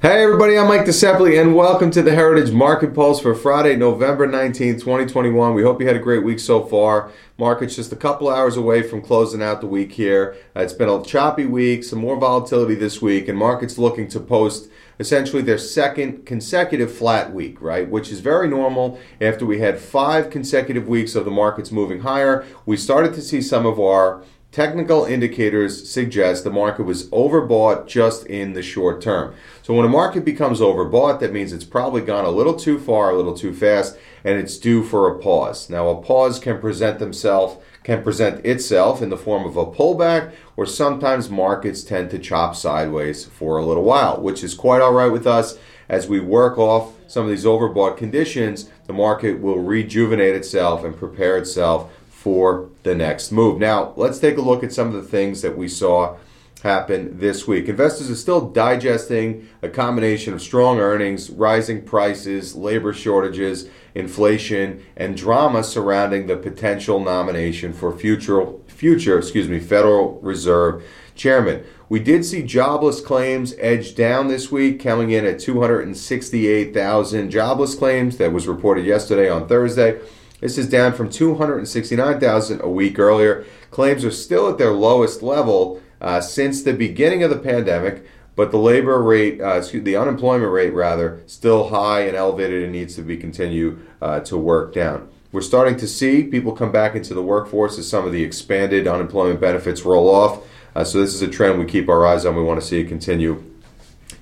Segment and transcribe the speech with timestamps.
[0.00, 4.28] Hey everybody, I'm Mike DeSepoli and welcome to the Heritage Market Pulse for Friday, November
[4.28, 5.54] 19th, 2021.
[5.54, 7.10] We hope you had a great week so far.
[7.36, 10.36] Market's just a couple hours away from closing out the week here.
[10.54, 14.20] Uh, it's been a choppy week, some more volatility this week, and market's looking to
[14.20, 17.90] post essentially their second consecutive flat week, right?
[17.90, 22.46] Which is very normal after we had five consecutive weeks of the markets moving higher.
[22.66, 28.24] We started to see some of our Technical indicators suggest the market was overbought just
[28.26, 29.34] in the short term.
[29.62, 33.10] So when a market becomes overbought, that means it's probably gone a little too far,
[33.10, 35.68] a little too fast, and it's due for a pause.
[35.68, 40.30] Now a pause can present themselves can present itself in the form of a pullback,
[40.58, 44.92] or sometimes markets tend to chop sideways for a little while, which is quite all
[44.92, 45.56] right with us.
[45.88, 50.98] As we work off some of these overbought conditions, the market will rejuvenate itself and
[50.98, 51.90] prepare itself
[52.28, 53.58] for the next move.
[53.58, 56.18] Now, let's take a look at some of the things that we saw
[56.62, 57.70] happen this week.
[57.70, 65.16] Investors are still digesting a combination of strong earnings, rising prices, labor shortages, inflation, and
[65.16, 70.84] drama surrounding the potential nomination for future future, excuse me, Federal Reserve
[71.14, 71.64] chairman.
[71.88, 78.18] We did see jobless claims edge down this week, coming in at 268,000 jobless claims
[78.18, 79.98] that was reported yesterday on Thursday.
[80.40, 83.44] This is down from 269,000 a week earlier.
[83.72, 88.52] Claims are still at their lowest level uh, since the beginning of the pandemic, but
[88.52, 92.94] the labor rate, uh, excuse the unemployment rate rather, still high and elevated and needs
[92.94, 95.08] to be continue uh, to work down.
[95.32, 98.86] We're starting to see people come back into the workforce as some of the expanded
[98.86, 100.44] unemployment benefits roll off.
[100.76, 102.36] Uh, so this is a trend we keep our eyes on.
[102.36, 103.42] We want to see it continue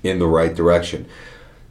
[0.01, 1.07] in the right direction.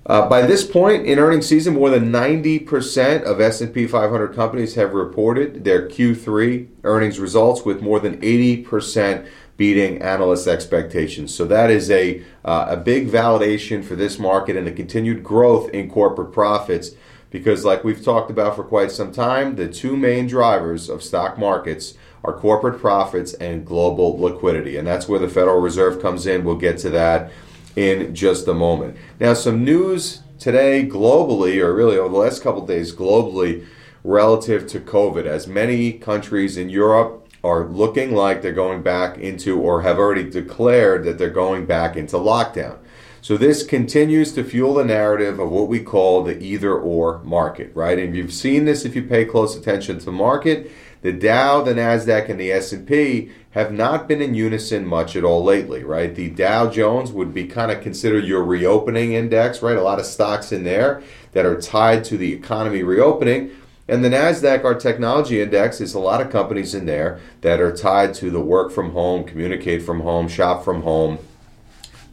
[0.07, 4.93] Uh, by this point in earnings season, more than 90% of S&P 500 companies have
[4.93, 11.35] reported their Q3 earnings results, with more than 80% beating analyst expectations.
[11.35, 15.71] So that is a uh, a big validation for this market and the continued growth
[15.71, 16.91] in corporate profits.
[17.31, 21.37] Because, like we've talked about for quite some time, the two main drivers of stock
[21.37, 26.45] markets are corporate profits and global liquidity, and that's where the Federal Reserve comes in.
[26.45, 27.33] We'll get to that
[27.77, 28.97] in just a moment.
[29.21, 33.65] Now, some news today globally, or really over the last couple days globally,
[34.03, 39.61] relative to COVID, as many countries in Europe are looking like they're going back into,
[39.61, 42.79] or have already declared that they're going back into lockdown.
[43.27, 47.73] So this continues to fuel the narrative of what we call the either or market,
[47.75, 47.99] right?
[47.99, 50.71] And you've seen this if you pay close attention to market.
[51.03, 55.43] The Dow, the Nasdaq, and the S&P have not been in unison much at all
[55.43, 56.15] lately, right?
[56.15, 59.77] The Dow Jones would be kind of considered your reopening index, right?
[59.77, 63.51] A lot of stocks in there that are tied to the economy reopening.
[63.89, 67.77] And the NASDAQ, our technology index, is a lot of companies in there that are
[67.77, 71.19] tied to the work from home, communicate from home, shop from home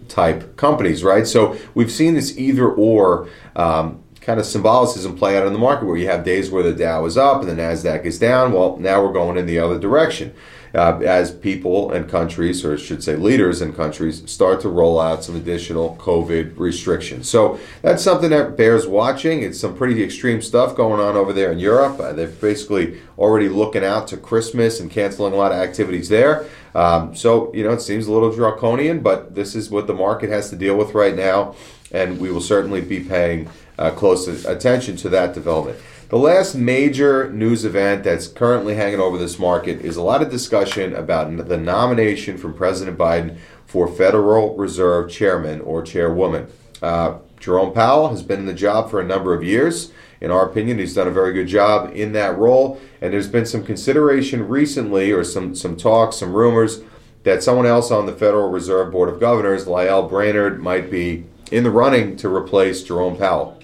[0.07, 1.25] type companies, right?
[1.27, 5.85] So we've seen this either or um, kind of symbolicism play out in the market
[5.85, 8.53] where you have days where the Dow is up and the NASDAQ is down.
[8.53, 10.33] Well, now we're going in the other direction
[10.75, 14.99] uh, as people and countries, or I should say leaders and countries, start to roll
[14.99, 17.29] out some additional COVID restrictions.
[17.29, 19.43] So that's something that bears watching.
[19.43, 21.99] It's some pretty extreme stuff going on over there in Europe.
[21.99, 26.47] Uh, they're basically already looking out to Christmas and canceling a lot of activities there.
[26.73, 30.29] Um, so, you know, it seems a little draconian, but this is what the market
[30.31, 31.53] has to deal with right now,
[31.91, 33.47] and we will certainly be paying
[33.77, 35.79] uh, close attention to that development.
[36.09, 40.29] The last major news event that's currently hanging over this market is a lot of
[40.29, 46.47] discussion about the nomination from President Biden for Federal Reserve Chairman or Chairwoman.
[46.83, 49.91] Uh, Jerome Powell has been in the job for a number of years.
[50.21, 52.79] In our opinion, he's done a very good job in that role.
[53.01, 56.81] And there's been some consideration recently, or some, some talk, some rumors,
[57.23, 61.63] that someone else on the Federal Reserve Board of Governors, Lael Brainard, might be in
[61.63, 63.59] the running to replace Jerome Powell.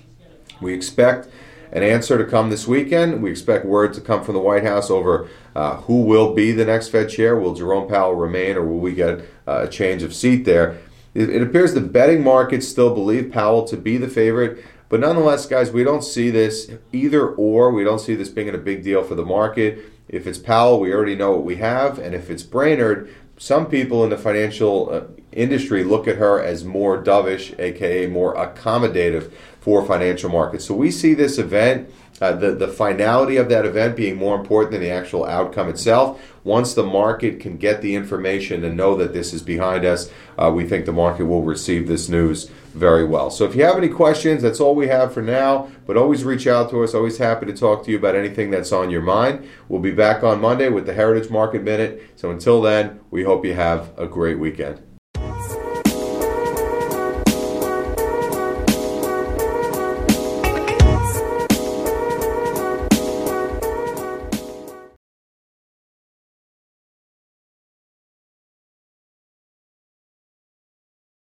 [0.61, 1.29] We expect
[1.71, 3.21] an answer to come this weekend.
[3.21, 6.65] We expect word to come from the White House over uh, who will be the
[6.65, 7.35] next Fed chair.
[7.35, 10.77] Will Jerome Powell remain, or will we get uh, a change of seat there?
[11.13, 14.63] It, it appears the betting markets still believe Powell to be the favorite.
[14.89, 17.71] But nonetheless, guys, we don't see this either or.
[17.71, 19.79] We don't see this being a big deal for the market.
[20.07, 21.99] If it's Powell, we already know what we have.
[21.99, 25.01] And if it's Brainard, some people in the financial uh,
[25.31, 29.31] industry look at her as more dovish, aka more accommodative
[29.61, 30.65] for financial markets.
[30.65, 31.89] So we see this event,
[32.21, 36.21] uh, the, the finality of that event being more important than the actual outcome itself.
[36.43, 40.51] Once the market can get the information and know that this is behind us, uh,
[40.53, 43.29] we think the market will receive this news very well.
[43.29, 45.69] So if you have any questions, that's all we have for now.
[45.85, 46.93] But always reach out to us.
[46.93, 49.47] Always happy to talk to you about anything that's on your mind.
[49.67, 52.11] We'll be back on Monday with the Heritage Market Minute.
[52.15, 54.88] So until then, we hope you have a great weekend.